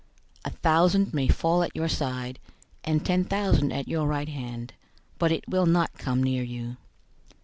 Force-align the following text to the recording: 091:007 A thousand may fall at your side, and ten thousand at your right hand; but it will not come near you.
091:007 0.45 0.53
A 0.55 0.57
thousand 0.63 1.13
may 1.13 1.27
fall 1.27 1.61
at 1.61 1.75
your 1.75 1.87
side, 1.87 2.39
and 2.83 3.05
ten 3.05 3.23
thousand 3.23 3.71
at 3.71 3.87
your 3.87 4.07
right 4.07 4.29
hand; 4.29 4.73
but 5.19 5.31
it 5.31 5.47
will 5.47 5.67
not 5.67 5.93
come 5.95 6.23
near 6.23 6.41
you. 6.41 6.77